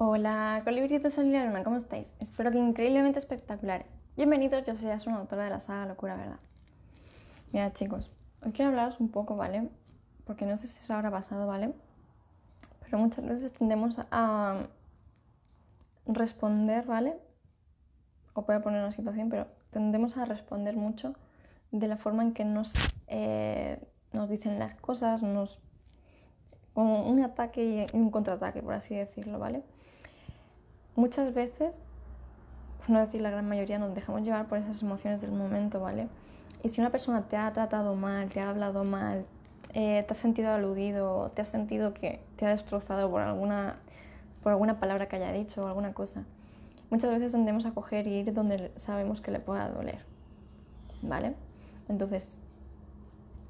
Hola, 0.00 0.60
colibritos 0.62 1.18
Luna, 1.18 1.64
¿cómo 1.64 1.76
estáis? 1.76 2.06
Espero 2.20 2.52
que 2.52 2.58
increíblemente 2.58 3.18
espectaculares. 3.18 3.92
Bienvenidos, 4.16 4.64
yo 4.64 4.76
soy 4.76 4.92
una 5.06 5.18
autora 5.18 5.42
de 5.42 5.50
la 5.50 5.58
saga 5.58 5.86
Locura 5.86 6.14
Verdad. 6.14 6.38
Mira, 7.52 7.72
chicos, 7.72 8.08
hoy 8.40 8.52
quiero 8.52 8.68
hablaros 8.68 9.00
un 9.00 9.08
poco, 9.08 9.34
¿vale? 9.34 9.68
Porque 10.24 10.46
no 10.46 10.56
sé 10.56 10.68
si 10.68 10.80
os 10.80 10.88
habrá 10.92 11.10
pasado, 11.10 11.48
¿vale? 11.48 11.74
Pero 12.84 12.98
muchas 12.98 13.26
veces 13.26 13.52
tendemos 13.52 13.98
a 14.12 14.68
responder, 16.06 16.86
¿vale? 16.86 17.16
O 18.34 18.42
voy 18.42 18.54
a 18.54 18.62
poner 18.62 18.80
una 18.80 18.92
situación, 18.92 19.30
pero 19.30 19.48
tendemos 19.70 20.16
a 20.16 20.24
responder 20.24 20.76
mucho 20.76 21.16
de 21.72 21.88
la 21.88 21.96
forma 21.96 22.22
en 22.22 22.34
que 22.34 22.44
nos, 22.44 22.72
eh, 23.08 23.84
nos 24.12 24.30
dicen 24.30 24.60
las 24.60 24.76
cosas, 24.76 25.24
nos 25.24 25.60
como 26.72 27.10
un 27.10 27.20
ataque 27.24 27.88
y 27.92 27.96
un 27.96 28.12
contraataque, 28.12 28.62
por 28.62 28.74
así 28.74 28.94
decirlo, 28.94 29.40
¿vale? 29.40 29.64
Muchas 30.98 31.32
veces, 31.32 31.80
por 32.78 32.90
no 32.90 32.98
decir 32.98 33.20
la 33.20 33.30
gran 33.30 33.48
mayoría, 33.48 33.78
nos 33.78 33.94
dejamos 33.94 34.22
llevar 34.22 34.48
por 34.48 34.58
esas 34.58 34.82
emociones 34.82 35.20
del 35.20 35.30
momento, 35.30 35.78
¿vale? 35.78 36.08
Y 36.64 36.70
si 36.70 36.80
una 36.80 36.90
persona 36.90 37.28
te 37.28 37.36
ha 37.36 37.52
tratado 37.52 37.94
mal, 37.94 38.28
te 38.28 38.40
ha 38.40 38.50
hablado 38.50 38.82
mal, 38.82 39.24
eh, 39.74 40.02
te 40.08 40.12
has 40.12 40.18
sentido 40.18 40.50
aludido, 40.50 41.30
te 41.36 41.42
has 41.42 41.46
sentido 41.46 41.94
que 41.94 42.18
te 42.34 42.46
ha 42.46 42.48
destrozado 42.48 43.08
por 43.12 43.22
alguna, 43.22 43.76
por 44.42 44.50
alguna 44.50 44.80
palabra 44.80 45.06
que 45.06 45.14
haya 45.14 45.30
dicho 45.30 45.62
o 45.62 45.68
alguna 45.68 45.94
cosa, 45.94 46.24
muchas 46.90 47.12
veces 47.12 47.30
tendemos 47.30 47.64
a 47.64 47.70
coger 47.70 48.08
y 48.08 48.14
ir 48.14 48.34
donde 48.34 48.72
sabemos 48.74 49.20
que 49.20 49.30
le 49.30 49.38
pueda 49.38 49.68
doler, 49.68 50.00
¿vale? 51.02 51.36
Entonces, 51.88 52.38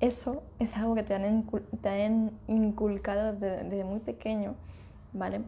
eso 0.00 0.42
es 0.58 0.76
algo 0.76 0.94
que 0.94 1.02
te 1.02 1.14
han, 1.14 2.30
inculcado 2.46 3.32
desde, 3.32 3.84
muy 3.84 4.00
pequeño, 4.00 4.54
¿vale? 5.14 5.40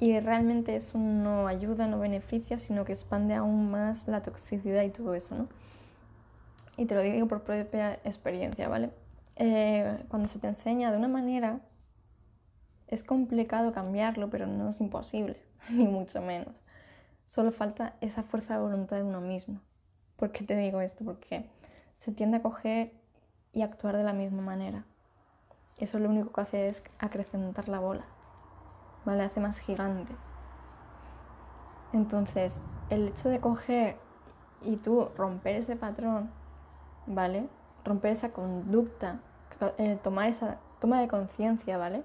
Y 0.00 0.18
realmente 0.20 0.76
eso 0.76 0.96
no 0.98 1.48
ayuda, 1.48 1.88
no 1.88 1.98
beneficia, 1.98 2.58
sino 2.58 2.84
que 2.84 2.92
expande 2.92 3.34
aún 3.34 3.70
más 3.70 4.06
la 4.06 4.22
toxicidad 4.22 4.82
y 4.84 4.90
todo 4.90 5.14
eso, 5.14 5.34
¿no? 5.34 5.48
Y 6.76 6.86
te 6.86 6.94
lo 6.94 7.02
digo 7.02 7.26
por 7.26 7.42
propia 7.42 7.94
experiencia, 8.04 8.68
¿vale? 8.68 8.90
Eh, 9.34 10.04
cuando 10.08 10.28
se 10.28 10.38
te 10.38 10.46
enseña 10.46 10.92
de 10.92 10.98
una 10.98 11.08
manera, 11.08 11.60
es 12.86 13.02
complicado 13.02 13.72
cambiarlo, 13.72 14.30
pero 14.30 14.46
no 14.46 14.68
es 14.68 14.80
imposible, 14.80 15.42
ni 15.70 15.88
mucho 15.88 16.22
menos. 16.22 16.54
Solo 17.26 17.50
falta 17.50 17.96
esa 18.00 18.22
fuerza 18.22 18.54
de 18.54 18.62
voluntad 18.62 18.96
de 18.96 19.02
uno 19.02 19.20
mismo. 19.20 19.60
¿Por 20.16 20.32
qué 20.32 20.44
te 20.44 20.56
digo 20.56 20.80
esto? 20.80 21.04
Porque 21.04 21.46
se 21.94 22.12
tiende 22.12 22.38
a 22.38 22.42
coger 22.42 22.92
y 23.52 23.62
actuar 23.62 23.96
de 23.96 24.04
la 24.04 24.12
misma 24.12 24.42
manera. 24.42 24.84
Eso 25.78 25.98
lo 25.98 26.08
único 26.08 26.32
que 26.32 26.40
hace 26.40 26.68
es 26.68 26.82
acrecentar 26.98 27.68
la 27.68 27.80
bola, 27.80 28.04
¿vale? 29.08 29.22
Hace 29.24 29.40
más 29.40 29.58
gigante. 29.58 30.12
Entonces, 31.94 32.60
el 32.90 33.08
hecho 33.08 33.30
de 33.30 33.40
coger 33.40 33.96
y 34.60 34.76
tú 34.76 35.08
romper 35.16 35.56
ese 35.56 35.76
patrón, 35.76 36.30
¿vale? 37.06 37.48
Romper 37.86 38.12
esa 38.12 38.32
conducta, 38.32 39.20
eh, 39.78 39.98
tomar 40.02 40.28
esa 40.28 40.58
toma 40.78 41.00
de 41.00 41.08
conciencia, 41.08 41.78
¿vale? 41.78 42.04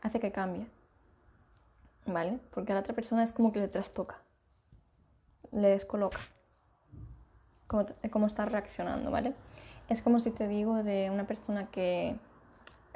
Hace 0.00 0.18
que 0.18 0.32
cambie, 0.32 0.66
¿vale? 2.06 2.40
Porque 2.54 2.72
a 2.72 2.74
la 2.74 2.80
otra 2.80 2.94
persona 2.94 3.22
es 3.22 3.32
como 3.32 3.52
que 3.52 3.60
le 3.60 3.68
trastoca, 3.68 4.16
le 5.50 5.68
descoloca, 5.68 6.20
como, 7.66 7.84
como 8.10 8.26
está 8.28 8.46
reaccionando, 8.46 9.10
¿vale? 9.10 9.34
Es 9.90 10.00
como 10.00 10.20
si 10.20 10.30
te 10.30 10.48
digo 10.48 10.82
de 10.82 11.10
una 11.10 11.26
persona 11.26 11.66
que 11.66 12.16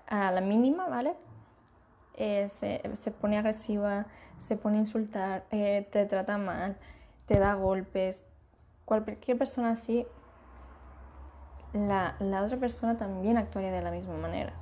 a 0.06 0.32
la 0.32 0.40
mínima, 0.40 0.88
¿vale? 0.88 1.14
Eh, 2.16 2.48
se, 2.48 3.10
pone 3.10 3.38
agresiva, 3.38 4.06
se 4.38 4.56
pone 4.56 4.78
a 4.78 4.80
insultar, 4.80 5.44
eh, 5.50 5.86
te 5.90 6.06
trata 6.06 6.38
mal, 6.38 6.76
te 7.26 7.38
da 7.38 7.54
golpes. 7.54 8.24
Cualquier 8.84 9.36
persona 9.36 9.70
así, 9.70 10.06
la, 11.72 12.16
la 12.20 12.42
otra 12.42 12.56
persona 12.56 12.96
también 12.96 13.36
actuaría 13.36 13.70
de 13.70 13.82
la 13.82 13.90
misma 13.90 14.16
manera. 14.16 14.54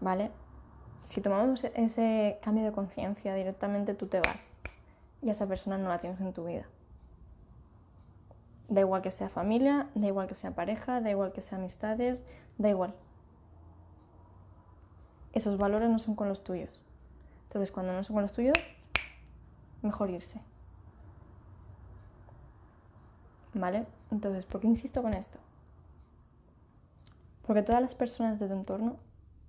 ¿Vale? 0.00 0.30
Si 1.02 1.20
tomamos 1.20 1.64
ese 1.64 2.38
cambio 2.42 2.64
de 2.64 2.72
conciencia, 2.72 3.34
directamente 3.34 3.94
tú 3.94 4.06
te 4.06 4.20
vas 4.20 4.52
y 5.22 5.30
esa 5.30 5.46
persona 5.46 5.78
no 5.78 5.88
la 5.88 5.98
tienes 5.98 6.20
en 6.20 6.32
tu 6.32 6.44
vida. 6.44 6.66
Da 8.68 8.80
igual 8.80 9.02
que 9.02 9.10
sea 9.10 9.28
familia, 9.28 9.88
da 9.94 10.06
igual 10.06 10.28
que 10.28 10.34
sea 10.34 10.50
pareja, 10.50 11.00
da 11.00 11.10
igual 11.10 11.32
que 11.32 11.40
sea 11.40 11.58
amistades, 11.58 12.24
da 12.58 12.68
igual. 12.68 12.94
Esos 15.38 15.56
valores 15.56 15.88
no 15.88 16.00
son 16.00 16.16
con 16.16 16.28
los 16.28 16.42
tuyos. 16.42 16.82
Entonces, 17.44 17.70
cuando 17.70 17.92
no 17.92 18.02
son 18.02 18.14
con 18.14 18.22
los 18.22 18.32
tuyos, 18.32 18.58
mejor 19.82 20.10
irse. 20.10 20.40
¿Vale? 23.54 23.86
Entonces, 24.10 24.46
¿por 24.46 24.60
qué 24.60 24.66
insisto 24.66 25.00
con 25.00 25.14
esto? 25.14 25.38
Porque 27.46 27.62
todas 27.62 27.80
las 27.80 27.94
personas 27.94 28.40
de 28.40 28.48
tu 28.48 28.52
entorno, 28.52 28.96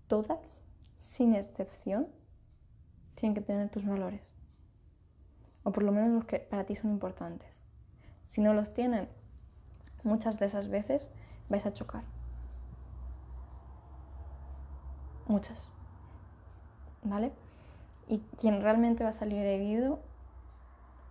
todas, 0.08 0.62
sin 1.00 1.34
excepción, 1.34 2.08
tienen 3.16 3.34
que 3.34 3.42
tener 3.42 3.70
tus 3.70 3.84
valores. 3.84 4.32
O 5.64 5.72
por 5.72 5.82
lo 5.82 5.92
menos 5.92 6.12
los 6.12 6.26
que 6.26 6.38
para 6.38 6.66
ti 6.68 6.76
son 6.76 6.92
importantes. 6.92 7.50
Si 8.28 8.42
no 8.42 8.54
los 8.54 8.76
tienen, 8.76 9.10
muchas 10.04 10.38
de 10.38 10.46
esas 10.46 10.68
veces 10.68 11.10
vais 11.50 11.66
a 11.66 11.74
chocar. 11.74 12.04
Muchas. 15.26 15.79
¿Vale? 17.04 17.32
Y 18.08 18.20
quien 18.40 18.62
realmente 18.62 19.04
va 19.04 19.10
a 19.10 19.14
salir 19.14 19.46
herido 19.46 20.00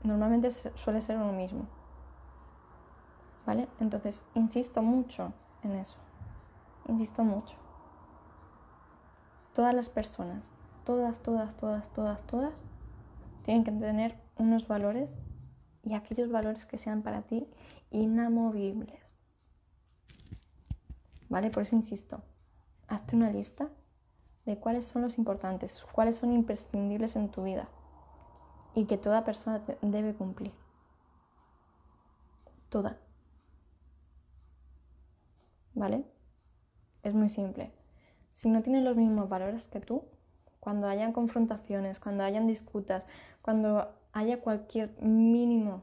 normalmente 0.02 0.50
suele 0.50 1.00
ser 1.00 1.16
uno 1.16 1.32
mismo. 1.32 1.66
¿Vale? 3.46 3.68
Entonces, 3.80 4.24
insisto 4.34 4.82
mucho 4.82 5.32
en 5.62 5.74
eso. 5.74 5.96
Insisto 6.86 7.24
mucho. 7.24 7.56
Todas 9.54 9.74
las 9.74 9.88
personas, 9.88 10.52
todas, 10.84 11.20
todas, 11.20 11.56
todas, 11.56 11.88
todas, 11.92 12.22
todas, 12.24 12.54
tienen 13.42 13.64
que 13.64 13.72
tener 13.72 14.18
unos 14.36 14.68
valores 14.68 15.18
y 15.82 15.94
aquellos 15.94 16.30
valores 16.30 16.66
que 16.66 16.78
sean 16.78 17.02
para 17.02 17.22
ti 17.22 17.48
inamovibles. 17.90 19.16
¿Vale? 21.28 21.50
Por 21.50 21.62
eso 21.62 21.76
insisto, 21.76 22.22
hazte 22.86 23.16
una 23.16 23.30
lista 23.30 23.68
de 24.48 24.56
cuáles 24.56 24.86
son 24.86 25.02
los 25.02 25.18
importantes, 25.18 25.84
cuáles 25.92 26.16
son 26.16 26.32
imprescindibles 26.32 27.16
en 27.16 27.28
tu 27.28 27.42
vida 27.42 27.68
y 28.74 28.86
que 28.86 28.96
toda 28.96 29.22
persona 29.22 29.62
debe 29.82 30.14
cumplir. 30.14 30.54
Toda. 32.70 32.96
¿Vale? 35.74 36.02
Es 37.02 37.12
muy 37.12 37.28
simple. 37.28 37.74
Si 38.32 38.48
no 38.48 38.62
tienen 38.62 38.86
los 38.86 38.96
mismos 38.96 39.28
valores 39.28 39.68
que 39.68 39.80
tú, 39.80 40.04
cuando 40.60 40.88
hayan 40.88 41.12
confrontaciones, 41.12 42.00
cuando 42.00 42.24
hayan 42.24 42.46
disputas, 42.46 43.04
cuando 43.42 43.92
haya 44.14 44.40
cualquier 44.40 44.98
mínimo, 45.02 45.82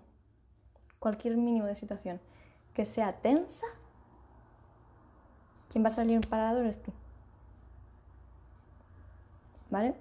cualquier 0.98 1.38
mínimo 1.38 1.68
de 1.68 1.76
situación 1.76 2.20
que 2.74 2.86
sea 2.86 3.22
tensa, 3.22 3.68
quien 5.70 5.84
va 5.84 5.90
a 5.90 5.92
salir 5.92 6.28
parado 6.28 6.62
eres 6.62 6.82
tú. 6.82 6.92
¿Vale? 9.76 9.94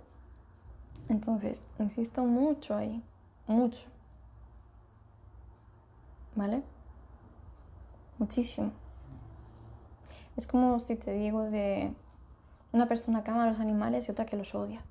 Entonces, 1.09 1.61
insisto 1.81 2.23
mucho 2.23 2.77
ahí, 2.77 3.03
mucho. 3.49 3.89
¿Vale? 6.37 6.62
Muchísimo. 8.19 8.71
Es 10.37 10.47
como 10.47 10.79
si 10.79 10.95
te 10.95 11.12
digo 11.15 11.43
de 11.43 11.93
una 12.71 12.87
persona 12.87 13.25
que 13.25 13.33
ama 13.33 13.43
a 13.43 13.49
los 13.49 13.59
animales 13.59 14.07
y 14.07 14.12
otra 14.12 14.26
que 14.26 14.37
los 14.37 14.55
odia. 14.55 14.85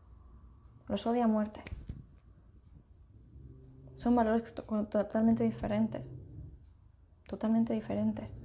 Los 0.89 1.07
odia 1.07 1.23
a 1.23 1.29
muerte 1.29 1.61
son 3.95 4.15
valores 4.15 4.53
totalmente 4.53 5.45
diferentes. 5.45 6.11
Totalmente 7.25 7.71
diferentes. 7.71 8.33
O 8.33 8.35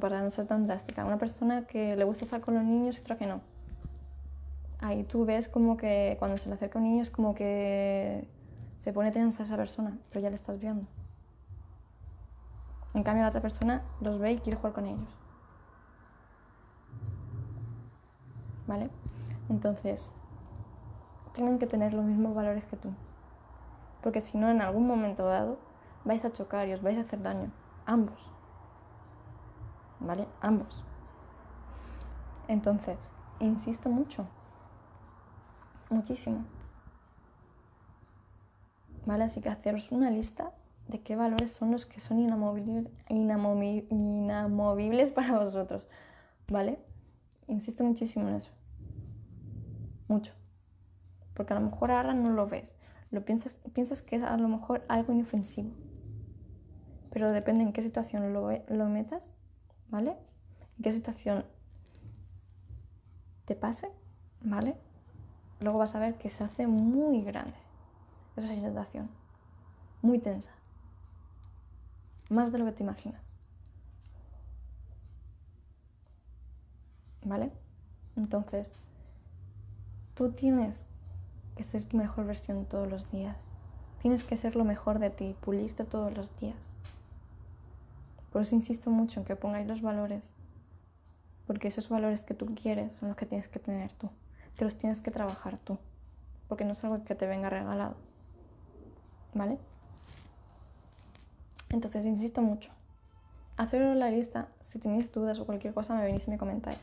para 0.00 0.22
no 0.22 0.30
ser 0.30 0.46
tan 0.46 0.66
drástica, 0.66 1.04
una 1.04 1.18
persona 1.18 1.66
que 1.66 1.96
le 1.96 2.04
gusta 2.04 2.24
estar 2.24 2.40
con 2.40 2.54
los 2.54 2.64
niños 2.64 2.96
y 2.96 3.00
otra 3.00 3.16
que 3.16 3.26
no. 3.26 3.40
Ahí 4.80 5.04
tú 5.04 5.24
ves 5.24 5.48
como 5.48 5.76
que 5.76 6.16
cuando 6.18 6.36
se 6.38 6.48
le 6.48 6.56
acerca 6.56 6.78
un 6.78 6.84
niño 6.84 7.02
es 7.02 7.10
como 7.10 7.34
que 7.34 8.28
se 8.78 8.92
pone 8.92 9.12
tensa 9.12 9.44
esa 9.44 9.56
persona, 9.56 9.96
pero 10.10 10.20
ya 10.20 10.28
le 10.28 10.34
estás 10.34 10.58
viendo. 10.58 10.86
En 12.92 13.02
cambio 13.02 13.22
la 13.22 13.28
otra 13.28 13.40
persona 13.40 13.82
los 14.00 14.18
ve 14.18 14.32
y 14.32 14.38
quiere 14.38 14.56
jugar 14.56 14.72
con 14.72 14.86
ellos. 14.86 15.08
¿Vale? 18.66 18.90
Entonces, 19.48 20.12
tienen 21.32 21.58
que 21.58 21.66
tener 21.66 21.92
los 21.92 22.04
mismos 22.04 22.34
valores 22.34 22.64
que 22.64 22.76
tú. 22.76 22.90
Porque 24.02 24.20
si 24.20 24.38
no, 24.38 24.50
en 24.50 24.60
algún 24.60 24.86
momento 24.86 25.26
dado 25.26 25.58
vais 26.04 26.24
a 26.24 26.32
chocar 26.32 26.68
y 26.68 26.72
os 26.72 26.82
vais 26.82 26.98
a 26.98 27.02
hacer 27.02 27.22
daño. 27.22 27.50
Ambos. 27.86 28.33
¿Vale? 30.04 30.26
Ambos. 30.40 30.84
Entonces, 32.48 32.98
insisto 33.40 33.88
mucho 33.88 34.26
muchísimo. 35.94 36.44
¿Vale? 39.06 39.24
Así 39.24 39.40
que 39.40 39.48
haceros 39.48 39.90
una 39.92 40.10
lista 40.10 40.52
de 40.88 41.00
qué 41.00 41.16
valores 41.16 41.52
son 41.52 41.70
los 41.70 41.86
que 41.86 42.00
son 42.00 42.18
inamovibles, 42.18 42.92
para 45.10 45.38
vosotros. 45.38 45.88
¿Vale? 46.48 46.78
Insisto 47.46 47.84
muchísimo 47.84 48.28
en 48.28 48.34
eso. 48.36 48.50
Mucho. 50.08 50.34
Porque 51.34 51.54
a 51.54 51.60
lo 51.60 51.66
mejor 51.66 51.90
ahora 51.90 52.14
no 52.14 52.30
lo 52.30 52.46
ves. 52.46 52.78
Lo 53.10 53.24
piensas, 53.24 53.60
piensas 53.72 54.02
que 54.02 54.16
es 54.16 54.22
a 54.22 54.36
lo 54.36 54.48
mejor 54.48 54.84
algo 54.88 55.12
inofensivo. 55.12 55.70
Pero 57.10 57.30
depende 57.30 57.62
en 57.62 57.72
qué 57.72 57.82
situación 57.82 58.32
lo 58.32 58.88
metas, 58.88 59.32
¿vale? 59.94 60.16
En 60.76 60.82
qué 60.82 60.92
situación 60.92 61.44
te 63.44 63.54
pase, 63.54 63.92
¿vale? 64.40 64.76
Luego 65.60 65.78
vas 65.78 65.94
a 65.94 66.00
ver 66.00 66.18
que 66.18 66.30
se 66.30 66.42
hace 66.42 66.66
muy 66.66 67.22
grande 67.22 67.56
esa 68.36 68.48
situación. 68.48 69.08
Muy 70.02 70.18
tensa. 70.18 70.50
Más 72.28 72.50
de 72.50 72.58
lo 72.58 72.64
que 72.64 72.72
te 72.72 72.82
imaginas. 72.82 73.22
¿Vale? 77.22 77.52
Entonces, 78.16 78.72
tú 80.14 80.32
tienes 80.32 80.86
que 81.54 81.62
ser 81.62 81.84
tu 81.84 81.96
mejor 81.96 82.26
versión 82.26 82.66
todos 82.66 82.90
los 82.90 83.12
días. 83.12 83.36
Tienes 84.02 84.24
que 84.24 84.36
ser 84.36 84.56
lo 84.56 84.64
mejor 84.64 84.98
de 84.98 85.10
ti, 85.10 85.36
pulirte 85.40 85.84
todos 85.84 86.12
los 86.16 86.36
días. 86.40 86.74
Por 88.34 88.42
eso 88.42 88.54
insisto 88.54 88.90
mucho 88.90 89.20
en 89.20 89.24
que 89.24 89.36
pongáis 89.36 89.66
los 89.66 89.80
valores, 89.80 90.28
porque 91.46 91.68
esos 91.68 91.88
valores 91.88 92.24
que 92.24 92.34
tú 92.34 92.54
quieres 92.54 92.94
son 92.94 93.08
los 93.08 93.16
que 93.16 93.26
tienes 93.26 93.46
que 93.48 93.60
tener 93.60 93.92
tú. 93.92 94.10
Te 94.56 94.64
los 94.64 94.76
tienes 94.76 95.00
que 95.00 95.10
trabajar 95.10 95.56
tú, 95.56 95.78
porque 96.48 96.66
no 96.66 96.72
es 96.72 96.84
algo 96.84 97.02
que 97.04 97.14
te 97.14 97.26
venga 97.26 97.48
regalado. 97.48 97.94
¿Vale? 99.32 99.58
Entonces 101.70 102.04
insisto 102.04 102.42
mucho. 102.42 102.70
Haceros 103.56 103.96
la 103.96 104.10
lista, 104.10 104.48
si 104.60 104.78
tenéis 104.78 105.10
dudas 105.12 105.38
o 105.38 105.46
cualquier 105.46 105.72
cosa 105.72 105.94
me 105.94 106.04
venís 106.04 106.26
y 106.26 106.30
me 106.30 106.38
comentáis. 106.38 106.78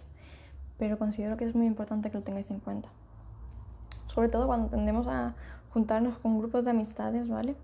Pero 0.80 0.98
considero 0.98 1.38
que 1.38 1.46
es 1.46 1.54
muy 1.54 1.68
importante 1.68 2.10
que 2.10 2.18
lo 2.18 2.24
tengáis 2.24 2.50
en 2.50 2.60
cuenta 2.60 2.90
sobre 4.14 4.28
todo 4.28 4.48
cuando 4.48 4.68
tendemos 4.68 5.08
a 5.08 5.34
juntarnos 5.74 6.18
con 6.18 6.38
grupos 6.38 6.66
de 6.66 6.72
amistades, 6.72 7.30
¿vale? 7.30 7.56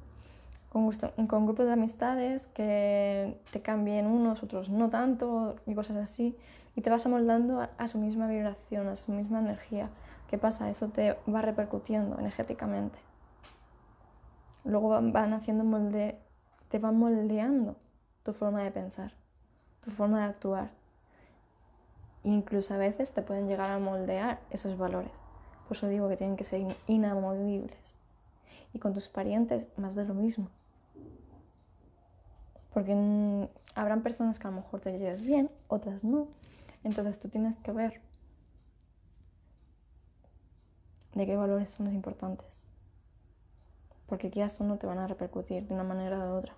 Con, 1.27 1.45
grupos 1.45 1.65
de 1.65 1.73
amistades 1.73 2.47
que 2.47 3.39
te 3.51 3.61
cambien 3.61 4.05
unos, 4.05 4.43
otros 4.43 4.69
no 4.69 4.89
tanto 4.89 5.55
y 5.65 5.73
cosas 5.73 5.97
así, 5.97 6.37
y 6.75 6.81
te 6.81 6.89
vas 6.91 7.05
amoldando 7.05 7.67
a, 7.77 7.87
su 7.87 7.97
misma 7.97 8.27
vibración, 8.27 8.87
a 8.87 8.95
su 8.95 9.11
misma 9.11 9.39
energía. 9.39 9.89
¿Qué 10.29 10.37
pasa? 10.37 10.69
Eso 10.69 10.89
te 10.89 11.17
va 11.27 11.41
repercutiendo 11.41 12.19
energéticamente. 12.19 12.99
Luego 14.63 14.89
van 14.89 15.33
haciendo 15.33 15.63
molde, 15.63 16.19
te 16.69 16.77
van 16.77 16.97
moldeando 16.99 17.75
tu 18.23 18.33
forma 18.33 18.61
de 18.61 18.69
pensar, 18.69 19.13
tu 19.83 19.89
forma 19.89 20.19
de 20.19 20.25
actuar. 20.25 20.69
E 22.23 22.29
incluso 22.29 22.73
a 22.73 22.77
veces 22.77 23.13
te 23.13 23.23
pueden 23.23 23.47
llegar 23.47 23.71
a 23.71 23.79
moldear 23.79 24.39
esos 24.51 24.77
valores. 24.77 25.13
Por 25.67 25.75
eso 25.75 25.87
digo 25.87 26.07
que 26.07 26.17
tienen 26.17 26.37
que 26.37 26.43
ser 26.43 26.61
inamovibles. 26.85 27.95
Y 28.73 28.79
con 28.79 28.93
tus 28.93 29.09
parientes, 29.09 29.67
más 29.77 29.95
de 29.95 30.05
lo 30.05 30.13
mismo. 30.13 30.49
Porque 32.77 33.49
habrán 33.73 34.03
personas 34.03 34.37
que 34.37 34.45
a 34.47 34.51
lo 34.51 34.57
mejor 34.57 34.81
te 34.81 34.91
lleves 34.99 35.25
bien, 35.25 35.49
otras 35.67 36.03
no. 36.03 36.27
Entonces 36.83 37.17
tú 37.17 37.27
tienes 37.27 37.57
que 37.57 37.71
ver 37.71 38.01
de 41.15 41.25
qué 41.25 41.35
valores 41.35 41.71
son 41.71 41.87
los 41.87 41.95
importantes. 41.95 42.61
Porque 44.05 44.29
quizás 44.29 44.61
no 44.61 44.77
te 44.77 44.85
van 44.85 44.99
a 44.99 45.07
repercutir 45.07 45.67
de 45.67 45.73
una 45.73 45.83
manera 45.83 46.23
de 46.23 46.31
otra. 46.31 46.53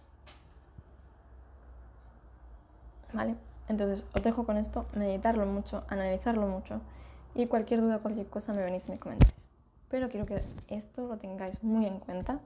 ¿Vale? 3.14 3.38
Entonces 3.70 4.04
os 4.14 4.22
dejo 4.22 4.46
con 4.46 4.58
esto, 4.58 4.88
meditarlo 4.96 5.46
mucho, 5.46 5.86
analizarlo 5.88 6.48
mucho 6.48 6.82
y 7.34 7.48
cualquier 7.48 7.80
duda, 7.80 8.00
cualquier 8.00 8.28
cosa 8.28 8.52
me 8.52 8.62
venís 8.62 8.90
y 8.90 8.92
me 8.92 9.00
comentáis. 9.00 9.34
Pero 9.88 10.10
quiero 10.10 10.26
que 10.26 10.44
esto 10.68 11.08
lo 11.08 11.16
tengáis 11.16 11.64
muy 11.64 11.86
en 11.86 12.02
cuenta 12.02 12.42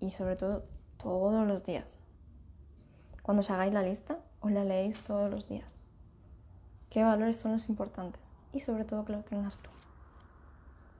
y 0.00 0.12
sobre 0.12 0.36
todo 0.36 0.62
todos 0.96 1.46
los 1.46 1.62
días. 1.62 2.05
Cuando 3.26 3.40
os 3.40 3.50
hagáis 3.50 3.74
la 3.74 3.82
lista, 3.82 4.20
os 4.40 4.52
la 4.52 4.62
leéis 4.62 5.00
todos 5.00 5.28
los 5.28 5.48
días. 5.48 5.76
¿Qué 6.90 7.02
valores 7.02 7.36
son 7.38 7.50
los 7.50 7.68
importantes? 7.68 8.36
Y 8.52 8.60
sobre 8.60 8.84
todo 8.84 9.04
que 9.04 9.14
lo 9.14 9.24
tengas 9.24 9.56
tú. 9.56 9.70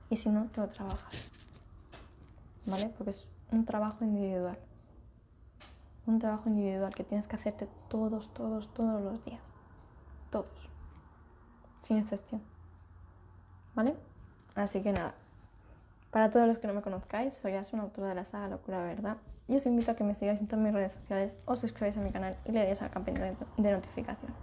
Y 0.09 0.17
si 0.17 0.27
no, 0.27 0.47
te 0.47 0.59
lo 0.59 0.67
trabajas. 0.67 1.15
¿Vale? 2.65 2.89
Porque 2.97 3.11
es 3.11 3.25
un 3.49 3.63
trabajo 3.63 4.03
individual. 4.03 4.59
Un 6.05 6.19
trabajo 6.19 6.49
individual 6.49 6.93
que 6.93 7.05
tienes 7.05 7.29
que 7.29 7.37
hacerte 7.37 7.69
todos, 7.87 8.33
todos, 8.33 8.73
todos 8.73 9.01
los 9.01 9.23
días. 9.23 9.39
Todos. 10.29 10.51
Sin 11.79 11.99
excepción. 11.99 12.41
¿vale? 13.73 13.95
Así 14.55 14.81
que 14.81 14.91
nada, 14.91 15.13
para 16.11 16.31
todos 16.31 16.47
los 16.47 16.57
que 16.57 16.67
no 16.67 16.73
me 16.73 16.81
conozcáis, 16.81 17.33
soy 17.33 17.53
una 17.73 17.83
autora 17.83 18.09
de 18.09 18.15
la 18.15 18.25
saga 18.25 18.47
Locura 18.47 18.81
Verdad 18.83 19.17
y 19.47 19.55
os 19.55 19.65
invito 19.65 19.91
a 19.91 19.95
que 19.95 20.03
me 20.03 20.15
sigáis 20.15 20.39
en 20.39 20.47
todas 20.47 20.63
mis 20.63 20.73
redes 20.73 20.93
sociales, 20.93 21.35
os 21.45 21.59
suscribáis 21.59 21.97
a 21.97 22.01
mi 22.01 22.11
canal 22.11 22.35
y 22.45 22.51
le 22.51 22.65
deis 22.65 22.81
a 22.81 22.85
la 22.85 22.91
campanita 22.91 23.33
de 23.57 23.71
notificación. 23.71 24.33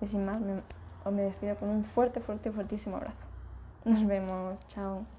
Y 0.00 0.06
sin 0.06 0.24
más, 0.24 0.40
me, 0.40 0.60
os 1.04 1.12
me 1.12 1.22
despido 1.22 1.56
con 1.56 1.68
un 1.68 1.84
fuerte, 1.84 2.20
fuerte, 2.20 2.50
fuertísimo 2.50 2.96
abrazo. 2.96 3.24
Nos 3.84 4.06
vemos, 4.06 4.58
chao. 4.68 5.15